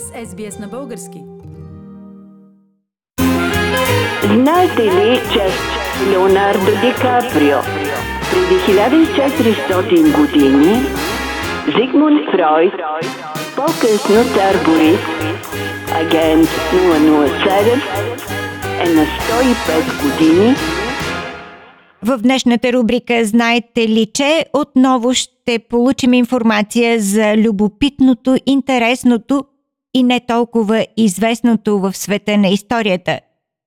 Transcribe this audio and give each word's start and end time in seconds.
с 0.00 0.26
SBS 0.26 0.60
на 0.60 0.68
български. 0.68 1.22
Знаете 4.34 4.82
ли, 4.82 5.20
че 5.32 5.46
Леонардо 6.10 6.70
Ди 6.80 6.92
Каприо 7.02 7.58
преди 8.30 8.60
1400 8.60 10.16
години 10.16 10.74
Зигмунд 11.66 12.20
Фройд, 12.32 12.72
по-късно 13.56 14.24
цар 14.34 14.54
Борис, 14.64 15.00
агент 15.94 16.48
007, 16.48 17.82
е 18.80 18.94
на 18.94 19.06
105 19.06 20.02
години 20.02 20.54
в 22.02 22.18
днешната 22.18 22.72
рубрика 22.72 23.24
Знаете 23.24 23.88
ли, 23.88 24.06
че 24.14 24.44
отново 24.52 25.14
ще 25.14 25.58
получим 25.58 26.14
информация 26.14 27.00
за 27.00 27.36
любопитното, 27.36 28.36
интересното 28.46 29.44
и 29.94 30.02
не 30.02 30.20
толкова 30.28 30.86
известното 30.96 31.78
в 31.78 31.92
света 31.92 32.38
на 32.38 32.48
историята. 32.48 33.20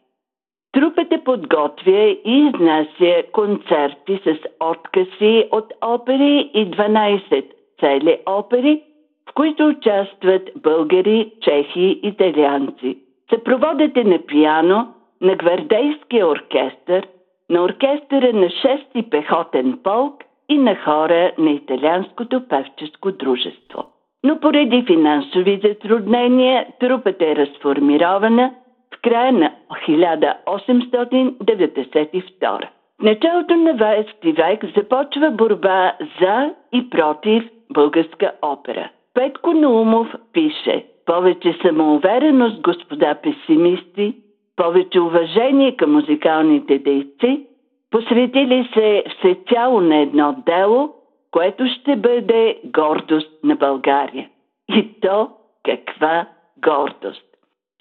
Трупата 0.72 1.23
подготвя 1.25 2.17
и 2.25 2.25
изнася 2.25 3.23
концерти 3.31 4.22
с 4.23 4.36
откази 4.59 5.47
от 5.52 5.73
опери 5.81 6.52
и 6.53 6.72
12 6.72 7.45
цели 7.80 8.17
опери, 8.25 8.81
в 9.30 9.34
които 9.34 9.67
участват 9.67 10.50
българи, 10.56 11.31
чехи, 11.42 12.00
италианци. 12.03 12.97
Съпроводите 13.34 14.03
на 14.03 14.25
пиано, 14.25 14.94
на 15.22 15.36
гвардейския 15.36 16.28
оркестър, 16.28 17.08
на 17.52 17.64
оркестъра 17.64 18.34
на 18.34 18.46
6-ти 18.46 19.10
пехотен 19.10 19.80
полк 19.84 20.24
и 20.50 20.58
на 20.58 20.76
хора 20.76 21.32
на 21.38 21.52
италианското 21.52 22.48
певческо 22.48 23.12
дружество. 23.12 23.84
Но 24.24 24.40
поради 24.40 24.84
финансови 24.88 25.60
затруднения 25.64 26.68
трупата 26.80 27.26
е 27.26 27.36
разформирована 27.36 28.54
в 28.96 29.02
края 29.02 29.34
на 29.34 29.52
1892. 29.90 32.68
В 33.00 33.03
началото 33.03 33.56
на 33.56 33.75
20 33.75 34.36
век 34.36 34.66
започва 34.78 35.31
борба 35.31 35.94
за 36.22 36.54
и 36.74 36.90
против 36.90 37.44
българска 37.74 38.31
опера. 38.42 38.90
Петко 39.14 39.54
Наумов 39.54 40.08
пише 40.34 40.86
повече 41.06 41.58
самоувереност, 41.62 42.62
господа 42.62 43.16
песимисти, 43.24 44.16
повече 44.56 45.00
уважение 45.00 45.75
към 45.75 45.94
музикалните 45.94 46.80
дейци, 46.80 47.46
посветили 47.91 48.69
се 48.74 49.03
всецяло 49.18 49.81
на 49.81 49.97
едно 49.97 50.35
дело, 50.46 50.94
което 51.31 51.68
ще 51.68 51.96
бъде 51.96 52.59
гордост 52.66 53.44
на 53.44 53.56
България. 53.56 54.29
И 54.75 55.00
то 55.02 55.29
каква 55.63 56.25
гордост! 56.57 57.25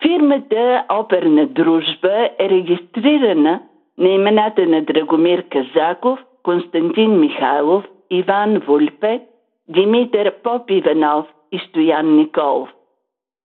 Фирмата 0.03 0.85
Оперна 0.89 1.47
дружба 1.47 2.29
е 2.39 2.49
регистрирана 2.49 3.61
на 3.99 4.09
имената 4.09 4.67
на 4.67 4.83
Драгомир 4.83 5.45
Казаков, 5.49 6.19
Константин 6.43 7.21
Михайлов, 7.21 7.85
Иван 8.11 8.59
Вульпе, 8.59 9.21
Димитър 9.69 10.35
Поп 10.43 10.71
Иванов 10.71 11.27
и 11.53 11.59
Стоян 11.59 12.17
Николов. 12.17 12.69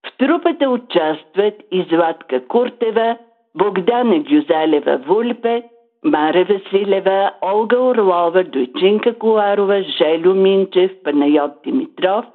В 0.08 0.18
трупата 0.18 0.70
участват 0.70 1.54
и 1.72 1.86
Златка 1.90 2.48
Куртева, 2.48 3.18
Богдана 3.56 4.20
Гюзалева 4.20 4.98
Вульпе, 4.98 5.64
Мара 6.06 6.46
Василева, 6.46 7.32
Олга 7.42 7.80
Орлова, 7.80 8.44
Дойчинка 8.44 9.14
Коларова, 9.14 9.84
Желю 9.98 10.34
Минчев, 10.34 10.92
Панайот 11.04 11.52
Димитров, 11.64 12.26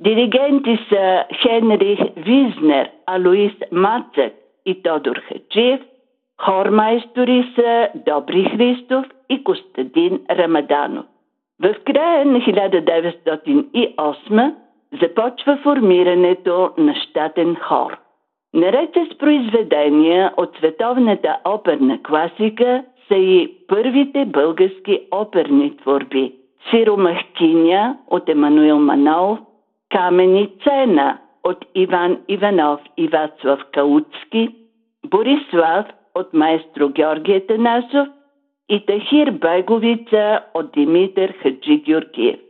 Диригенти 0.00 0.78
са 0.88 1.24
Хенрих 1.42 2.00
Визнер, 2.16 2.90
Алоис 3.06 3.52
Мацък 3.72 4.32
и 4.66 4.82
Тодор 4.82 5.16
Хаджиев, 5.16 5.80
хормайстори 6.40 7.52
са 7.54 7.88
Добри 8.06 8.44
Христов 8.44 9.06
и 9.28 9.44
Костадин 9.44 10.20
Рамаданов. 10.30 11.04
В 11.62 11.74
края 11.86 12.26
на 12.26 12.38
1908 12.38 14.54
започва 15.02 15.58
формирането 15.62 16.70
на 16.78 16.94
щатен 16.94 17.56
хор. 17.56 17.98
Наред 18.54 18.90
с 18.94 19.18
произведения 19.18 20.32
от 20.36 20.56
световната 20.56 21.38
оперна 21.44 22.02
класика 22.02 22.84
са 23.08 23.16
и 23.16 23.56
първите 23.68 24.24
български 24.24 25.00
оперни 25.10 25.76
творби 25.76 26.32
Сиромахтиня 26.70 27.96
от 28.10 28.28
Емануил 28.28 28.78
Манов, 28.78 29.38
Камени 29.90 30.48
цена 30.62 31.18
от 31.44 31.64
Иван 31.74 32.18
Иванов 32.28 32.80
и 32.96 33.08
Вацлав 33.08 33.60
Кауцки, 33.72 34.48
Борислав 35.06 35.86
от 36.14 36.34
маестро 36.34 36.88
Георгия 36.88 37.46
Танасов 37.46 38.08
и 38.68 38.86
Тахир 38.86 39.30
Беговица 39.30 40.40
от 40.54 40.72
Димитър 40.72 41.34
Хаджи 41.42 41.76
Георгиев. 41.76 42.40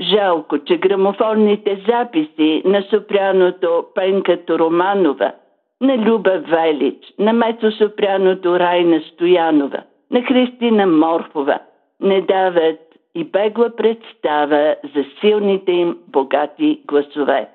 Жалко, 0.00 0.58
че 0.58 0.76
грамофонните 0.76 1.84
записи 1.88 2.62
на 2.64 2.82
сопряното 2.82 3.84
Пенка 3.94 4.44
Тороманова, 4.44 5.32
на 5.80 5.98
Люба 5.98 6.38
Велич, 6.38 7.14
на 7.18 7.32
мецо-сопряното 7.32 8.58
Райна 8.58 9.00
Стоянова, 9.00 9.82
на 10.10 10.22
Христина 10.22 10.86
Морфова 10.86 11.58
не 12.00 12.20
дават 12.20 12.78
и 13.14 13.24
бегла 13.24 13.76
представа 13.76 14.76
за 14.94 15.04
силните 15.20 15.72
им 15.72 15.98
богати 16.08 16.80
гласове. 16.86 17.48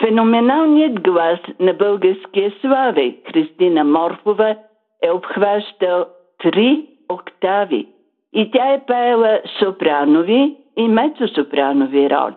Феноменалният 0.00 1.02
глас 1.02 1.38
на 1.60 1.72
българския 1.74 2.52
слави 2.60 3.18
Христина 3.32 3.84
Морфова 3.84 4.56
е 5.02 5.10
обхващал 5.10 6.06
три 6.38 6.86
октави 7.08 7.86
и 8.32 8.50
тя 8.50 8.72
е 8.72 8.84
пеела 8.86 9.40
сопранови 9.58 10.56
и 10.76 10.88
мецосопранови 10.88 12.10
роли. 12.10 12.34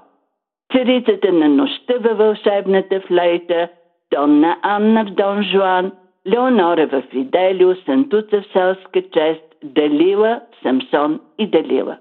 Царицата 0.72 1.32
на 1.32 1.50
нощта 1.50 1.94
във 2.00 2.18
вълшебната 2.18 3.02
флейта, 3.02 3.68
Донна 4.14 4.58
Анна 4.62 5.06
в 5.06 5.10
Дон 5.10 5.44
Жуан, 5.44 5.92
Леонора 6.28 6.88
в 6.88 7.04
Фиделио, 7.12 7.76
Сантуца 7.76 8.42
в 8.42 8.52
селска 8.54 9.02
чест, 9.02 9.53
Далила, 9.64 10.42
Самсон 10.64 11.20
и 11.38 11.48
Далила. 11.48 11.98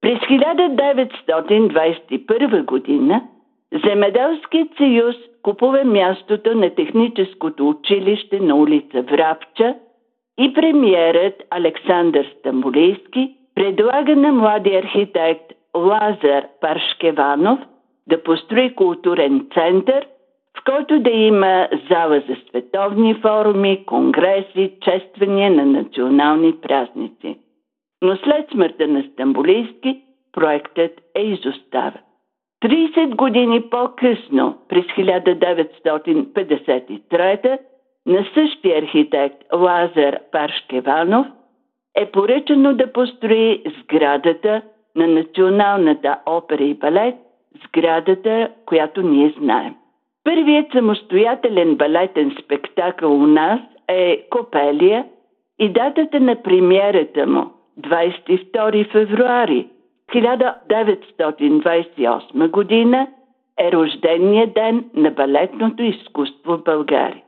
През 0.00 0.18
1921 0.18 2.64
година 2.64 3.22
Земеделският 3.84 4.68
съюз 4.76 5.16
купува 5.42 5.84
мястото 5.84 6.54
на 6.54 6.70
техническото 6.70 7.68
училище 7.68 8.40
на 8.40 8.56
улица 8.56 9.02
Врабча 9.02 9.74
и 10.38 10.54
премиерът 10.54 11.42
Александър 11.50 12.34
Стамбулийски 12.38 13.34
предлага 13.54 14.16
на 14.16 14.32
млади 14.32 14.76
архитект 14.76 15.52
Лазар 15.76 16.46
Паршкеванов 16.60 17.58
да 18.08 18.22
построи 18.22 18.74
културен 18.74 19.46
център, 19.54 20.06
в 20.58 20.64
който 20.64 21.00
да 21.00 21.10
има 21.10 21.68
зала 21.90 22.22
за 22.28 22.36
световни 22.48 23.14
форуми, 23.14 23.84
конгреси, 23.86 24.72
чествания 24.80 25.50
на 25.50 25.66
национални 25.66 26.54
празници 26.62 27.36
но 28.02 28.16
след 28.16 28.50
смъртта 28.50 28.88
на 28.88 29.04
Стамбулийски 29.12 30.02
проектът 30.32 30.92
е 31.14 31.22
изоставен. 31.22 32.00
30 32.64 33.14
години 33.14 33.70
по-късно, 33.70 34.58
през 34.68 34.84
1953 34.84 37.58
на 38.06 38.26
същия 38.34 38.78
архитект 38.78 39.36
Лазар 39.54 40.18
Паршкеванов 40.32 41.26
е 41.96 42.10
поръчано 42.10 42.74
да 42.74 42.92
построи 42.92 43.62
сградата 43.82 44.62
на 44.96 45.06
Националната 45.06 46.18
опера 46.26 46.64
и 46.64 46.74
балет, 46.74 47.14
сградата, 47.64 48.50
която 48.66 49.02
ние 49.02 49.34
знаем. 49.38 49.74
Първият 50.26 50.72
самостоятелен 50.72 51.74
балетен 51.74 52.36
спектакъл 52.44 53.12
у 53.12 53.26
нас 53.26 53.60
е 53.88 54.26
Копелия 54.30 55.04
и 55.58 55.68
датата 55.68 56.20
на 56.20 56.42
премиерата 56.42 57.26
му 57.26 57.50
22 57.80 58.92
февруари 58.92 59.66
1928 60.14 62.50
година 62.50 63.06
е 63.60 63.72
рождения 63.72 64.46
ден 64.46 64.84
на 64.94 65.10
балетното 65.10 65.82
изкуство 65.82 66.52
в 66.52 66.62
България. 66.62 67.22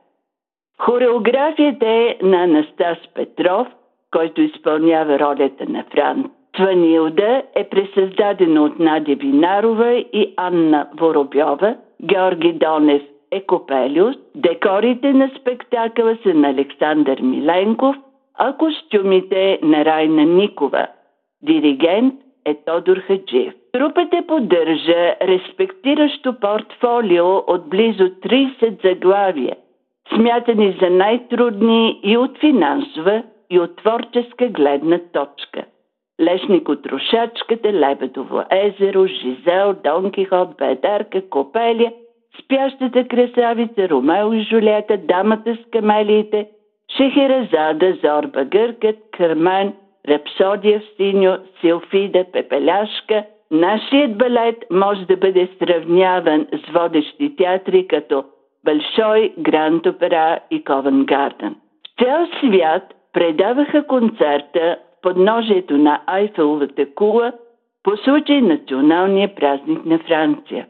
Хореографията 0.81 1.87
е 1.87 2.17
на 2.23 2.43
Анастас 2.43 2.99
Петров, 3.15 3.67
който 4.11 4.43
изпълнява 4.43 5.19
ролята 5.19 5.65
на 5.69 5.85
Франц. 5.93 6.27
Тванилда 6.53 7.43
е 7.55 7.65
пресъздадена 7.65 8.63
от 8.63 8.79
Надя 8.79 9.15
Винарова 9.15 9.93
и 9.93 10.35
Анна 10.37 10.89
Воробьова, 11.01 11.77
Георги 12.03 12.53
Донев 12.53 13.03
е 13.31 13.41
Копелиус, 13.41 14.17
декорите 14.35 15.13
на 15.13 15.31
спектакъла 15.41 16.17
са 16.23 16.35
на 16.35 16.49
Александър 16.49 17.21
Миленков, 17.21 17.97
а 18.39 18.57
костюмите 18.57 19.59
на 19.63 19.85
Райна 19.85 20.25
Никова. 20.25 20.87
Диригент 21.43 22.15
е 22.45 22.55
Тодор 22.55 22.97
Хаджиев. 22.97 23.55
Трупата 23.73 24.23
поддържа 24.27 25.15
респектиращо 25.23 26.35
портфолио 26.41 27.37
от 27.37 27.69
близо 27.69 28.05
30 28.05 28.83
заглавия, 28.83 29.57
смятани 30.15 30.77
за 30.81 30.91
най-трудни 30.91 32.01
и 32.03 32.17
от 32.17 32.39
финансова, 32.39 33.23
и 33.51 33.61
от 33.61 33.77
творческа 33.77 34.49
гледна 34.49 34.99
точка. 35.13 35.65
Лешник 36.21 36.69
от 36.69 36.87
Рушачката, 36.87 37.73
Лебедово 37.73 38.43
езеро, 38.51 39.07
Жизел, 39.07 39.75
Дон 39.85 40.11
Кихот, 40.13 40.49
Бедарка, 40.59 41.29
Копелия, 41.29 41.93
Спящата 42.43 43.09
красавица, 43.09 43.89
Ромео 43.89 44.33
и 44.33 44.43
Жулета, 44.43 44.97
Дамата 44.97 45.57
с 45.57 45.71
камелиите, 45.71 46.49
Шехерезада, 46.97 47.97
Зорба 48.03 48.45
Гъркът, 48.45 48.97
Кърмен– 49.13 49.73
Рапсодия 50.09 50.81
в 50.81 50.97
синьо, 50.97 51.39
Силфида, 51.61 52.25
Пепеляшка. 52.33 53.25
Нашият 53.51 54.19
балет 54.19 54.65
може 54.71 55.07
да 55.07 55.17
бъде 55.17 55.49
сравняван 55.59 56.47
с 56.53 56.73
водещи 56.73 57.37
театри 57.37 57.87
като 57.89 58.25
Большой, 58.65 59.33
Гранд 59.39 59.87
Опера 59.87 60.39
и 60.51 60.65
Ковен 60.65 61.05
Гарден. 61.05 61.57
В 61.85 62.05
цял 62.05 62.27
свят 62.27 62.95
предаваха 63.13 63.87
концерта 63.87 64.77
подножието 65.03 65.77
на 65.77 66.01
Айфеловата 66.07 66.95
кула 66.95 67.33
по 67.83 67.91
националния 68.41 69.35
празник 69.35 69.85
на 69.87 69.99
Франция. 69.99 70.67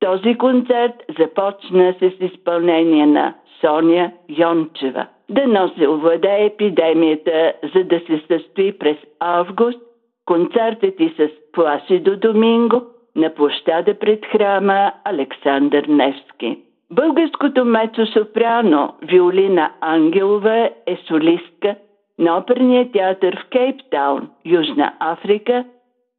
Този 0.00 0.34
концерт 0.34 0.94
започна 1.18 1.94
с 2.00 2.24
изпълнение 2.24 3.06
на 3.06 3.34
Соня 3.60 4.12
Йончева– 4.28 5.06
да 5.32 5.46
се 5.78 5.88
овладее 5.88 6.44
епидемията, 6.44 7.52
за 7.74 7.84
да 7.84 8.00
се 8.00 8.22
състои 8.28 8.78
през 8.78 8.96
август 9.20 9.80
концертът 10.26 11.00
и 11.00 11.14
с 11.16 11.28
Пласидо 11.52 12.16
Доминго 12.16 12.82
на 13.16 13.34
площада 13.34 13.94
пред 13.94 14.26
храма 14.26 14.92
Александър 15.04 15.84
Невски. 15.84 16.58
Българското 16.90 17.60
мецо-сопрано 17.60 18.92
Виолина 19.02 19.72
Ангелова 19.80 20.70
е 20.86 20.96
солистка 21.08 21.74
на 22.18 22.38
оперния 22.38 22.92
театър 22.92 23.36
в 23.36 23.48
Кейптаун, 23.48 24.30
Южна 24.44 24.94
Африка, 25.00 25.64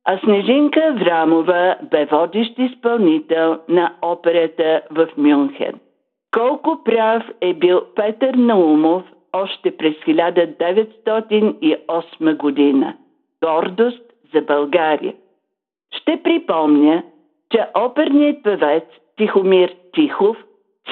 а 0.05 0.19
Снежинка 0.19 0.79
Аврамова 0.79 1.75
бе 1.91 2.05
водещ 2.05 2.59
изпълнител 2.59 3.59
на 3.69 3.93
операта 4.01 4.81
в 4.91 5.07
Мюнхен. 5.17 5.79
Колко 6.31 6.83
прав 6.83 7.23
е 7.41 7.53
бил 7.53 7.81
Петър 7.95 8.33
Наумов 8.33 9.03
още 9.33 9.77
през 9.77 9.93
1908 9.93 12.37
година. 12.37 12.97
Гордост 13.43 14.03
за 14.33 14.41
България. 14.41 15.13
Ще 15.95 16.23
припомня, 16.23 17.03
че 17.51 17.67
оперният 17.77 18.43
певец 18.43 18.83
Тихомир 19.17 19.75
Тихов, 19.93 20.37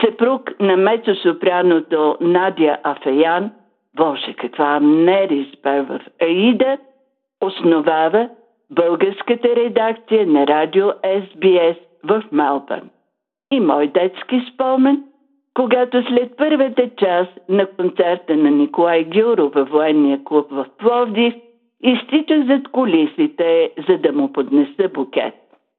съпруг 0.05 0.59
на 0.59 0.77
мецосопраното 0.77 2.17
Надя 2.21 2.77
Афеян, 2.83 3.51
Боже, 3.95 4.33
каква 4.33 4.65
амнери 4.65 5.51
в 5.65 5.99
Аида, 6.21 6.77
основава 7.41 8.29
българската 8.69 9.55
редакция 9.55 10.27
на 10.27 10.47
радио 10.47 10.87
СБС 10.89 11.77
в 12.03 12.23
Мелбърн. 12.31 12.89
И 13.51 13.59
мой 13.59 13.87
детски 13.87 14.41
спомен– 14.53 15.03
когато 15.53 16.03
след 16.03 16.37
първата 16.37 16.89
част 16.97 17.31
на 17.49 17.65
концерта 17.65 18.35
на 18.35 18.51
Николай 18.51 19.03
Гюро 19.03 19.49
във 19.49 19.69
военния 19.69 20.23
клуб 20.23 20.47
в 20.51 20.65
Пловдив, 20.77 21.33
изтичах 21.83 22.45
зад 22.47 22.67
колисите, 22.71 23.71
за 23.89 23.97
да 23.97 24.11
му 24.11 24.33
поднеса 24.33 24.89
букет. 24.93 25.33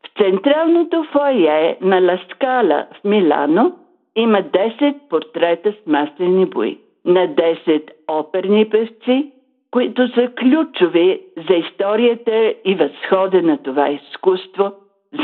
В 0.04 0.22
централното 0.22 1.04
фойе 1.12 1.78
на 1.80 2.00
Ласкала 2.00 2.86
в 2.92 3.04
Милано 3.04 3.72
има 4.16 4.38
10 4.38 4.94
портрета 5.08 5.72
с 5.72 5.86
маслени 5.86 6.46
бои 6.46 6.78
на 7.04 7.28
10 7.28 7.82
оперни 8.18 8.68
певци, 8.68 9.32
които 9.70 10.08
са 10.08 10.30
ключови 10.38 11.20
за 11.48 11.54
историята 11.54 12.54
и 12.64 12.74
възхода 12.74 13.42
на 13.42 13.58
това 13.58 13.88
изкуство, 13.88 14.72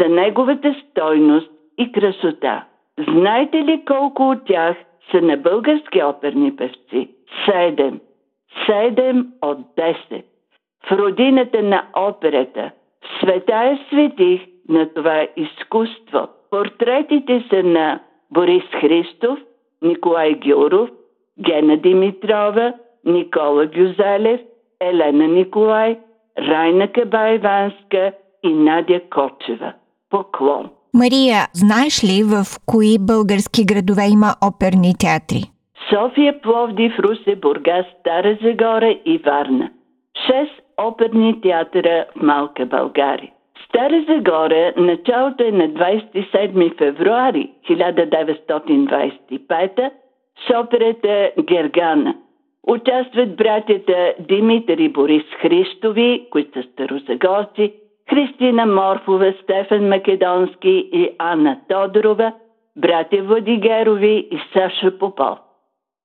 за 0.01 0.09
неговата 0.09 0.75
стойност 0.91 1.51
и 1.79 1.93
красота. 1.93 2.65
Знаете 3.09 3.57
ли 3.57 3.83
колко 3.87 4.31
от 4.31 4.45
тях 4.47 4.77
са 5.11 5.21
на 5.21 5.37
български 5.37 6.03
оперни 6.03 6.57
певци? 6.57 7.09
Седем. 7.45 8.01
Седем 8.67 9.27
от 9.43 9.59
десет. 9.77 10.27
В 10.89 10.93
родината 10.93 11.63
на 11.63 11.87
операта, 11.97 12.71
в 13.03 13.21
света 13.21 13.55
е 13.55 13.79
светих 13.89 14.41
на 14.69 14.95
това 14.95 15.27
изкуство. 15.37 16.29
Портретите 16.51 17.45
са 17.51 17.63
на 17.63 18.01
Борис 18.31 18.65
Христов, 18.81 19.39
Николай 19.83 20.35
Гюров, 20.35 20.91
Гена 21.41 21.77
Димитрова, 21.77 22.73
Никола 23.05 23.67
Гюзалев, 23.67 24.41
Елена 24.81 25.29
Николай, 25.29 25.99
Райна 26.39 26.93
Кабаеванска 26.93 28.13
и 28.43 28.49
Надя 28.49 29.01
Кочева. 29.11 29.73
Поклон! 30.11 30.71
Мария, 30.95 31.47
знаеш 31.53 32.05
ли 32.05 32.23
в 32.23 32.45
кои 32.67 32.97
български 33.01 33.65
градове 33.65 34.03
има 34.13 34.35
оперни 34.49 34.95
театри? 34.99 35.43
София, 35.91 36.41
Пловдив, 36.41 36.99
Русе, 36.99 37.37
Бургас, 37.37 37.87
Стара 38.01 38.39
Загора 38.43 38.99
и 39.05 39.19
Варна. 39.19 39.71
Шест 40.27 40.63
оперни 40.77 41.41
театъра 41.41 42.07
в 42.17 42.23
Малка 42.23 42.67
България. 42.67 43.31
Стара 43.69 44.05
Загора 44.09 44.73
началото 44.77 45.45
е 45.45 45.53
на 45.53 45.69
27 45.69 46.79
февруари 46.79 47.51
1925 47.71 49.91
с 50.47 50.61
операта 50.61 51.31
Гергана. 51.43 52.15
Участват 52.67 53.37
братята 53.37 54.15
Димитър 54.19 54.79
и 54.79 54.89
Борис 54.89 55.25
Христови, 55.41 56.27
които 56.31 56.63
са 56.63 56.69
старозагорци, 56.73 57.73
Христина 58.11 58.67
Морфова, 58.67 59.35
Стефан 59.43 59.89
Македонски 59.89 60.91
и 60.93 61.11
Анна 61.19 61.61
Тодорова, 61.69 62.33
братя 62.77 63.23
Владигерови 63.23 64.29
и 64.31 64.39
Саша 64.53 64.99
Попов. 64.99 65.39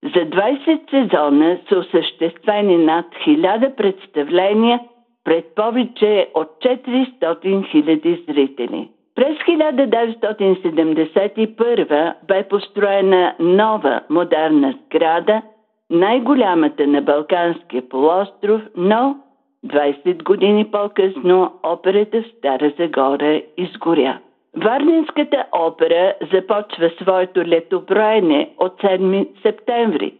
За 0.03 0.19
20 0.19 0.89
сезона 0.89 1.59
са 1.69 1.77
осъществени 1.77 2.77
над 2.77 3.05
1000 3.27 3.75
представления 3.75 4.79
пред 5.23 5.45
повече 5.55 6.27
от 6.33 6.47
400 6.47 7.19
000 7.21 8.33
зрители. 8.33 8.89
През 9.23 9.37
1971 9.37 12.13
бе 12.27 12.43
построена 12.43 13.35
нова 13.39 14.01
модерна 14.09 14.73
сграда, 14.85 15.41
най-голямата 15.89 16.87
на 16.87 17.01
Балканския 17.01 17.89
полуостров, 17.89 18.61
но 18.77 19.17
20 19.65 20.23
години 20.23 20.71
по-късно 20.71 21.53
операта 21.63 22.21
в 22.21 22.25
Стара 22.37 22.71
Загора 22.79 23.41
изгоря. 23.57 24.19
Варненската 24.57 25.45
опера 25.51 26.13
започва 26.33 26.91
своето 27.01 27.39
летоброене 27.39 28.49
от 28.57 28.81
7 28.81 29.27
септември 29.41 30.13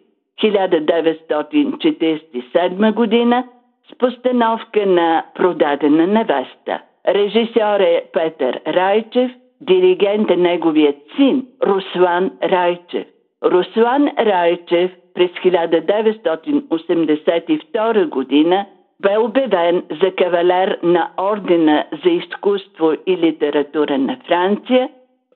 1947 0.44 2.94
година 2.94 3.44
с 3.92 3.96
постановка 3.98 4.86
на 4.86 5.26
Продадена 5.36 6.08
невеста. 6.08 6.82
Режисьор 7.08 7.80
е 7.80 8.04
Петър 8.14 8.62
Райчев, 8.68 9.32
диригент 9.62 10.32
е 10.32 10.36
неговият 10.36 10.96
син 11.16 11.46
Руслан 11.66 12.32
Райчев. 12.44 13.08
Руслан 13.44 14.10
Райчев 14.20 14.92
през 15.14 15.32
1982 15.32 18.10
година 18.10 18.66
бе 19.00 19.18
обявен 19.18 19.84
за 20.02 20.16
кавалер 20.16 20.80
на 20.84 21.12
Ордена 21.22 21.86
за 22.04 22.10
изкуство 22.10 22.94
и 23.08 23.18
литература 23.18 23.98
на 23.98 24.18
Франция. 24.28 24.90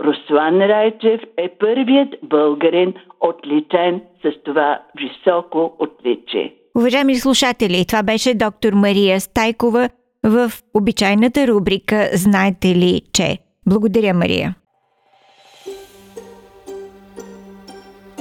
Руслан 0.04 0.62
Райчев 0.62 1.22
е 1.38 1.50
първият 1.60 2.16
българин 2.24 2.94
отличен 3.22 4.02
с 4.24 4.44
това 4.44 4.80
високо 5.00 5.76
отличие. 5.80 6.54
Уважаеми 6.78 7.16
слушатели, 7.16 7.86
това 7.88 8.04
беше 8.04 8.34
доктор 8.34 8.74
Мария 8.74 9.20
Стайкова 9.20 9.90
в 10.28 10.52
обичайната 10.74 11.48
рубрика 11.48 12.10
Знаете 12.14 12.76
ли, 12.76 13.02
че? 13.14 13.38
Благодаря, 13.66 14.14
Мария. 14.14 14.56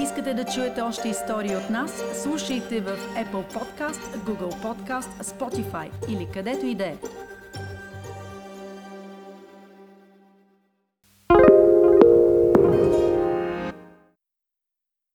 Искате 0.03 0.35
да 0.35 0.45
чуете 0.45 0.81
още 0.81 1.09
истории 1.09 1.57
от 1.57 1.71
нас? 1.71 2.03
Слушайте 2.23 2.81
в 2.81 2.97
Apple 3.17 3.55
Podcast, 3.55 4.19
Google 4.27 4.63
Podcast, 4.63 5.23
Spotify 5.23 5.89
или 6.09 6.27
където 6.35 6.67
и 6.67 6.75
да 6.75 6.85
е. 6.85 6.95